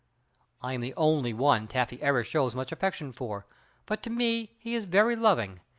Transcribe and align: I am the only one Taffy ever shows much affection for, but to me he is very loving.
I 0.63 0.73
am 0.73 0.81
the 0.81 0.95
only 0.97 1.31
one 1.31 1.67
Taffy 1.67 2.01
ever 2.01 2.23
shows 2.23 2.55
much 2.55 2.71
affection 2.71 3.11
for, 3.11 3.45
but 3.85 4.01
to 4.01 4.09
me 4.09 4.55
he 4.57 4.73
is 4.73 4.85
very 4.85 5.15
loving. 5.15 5.59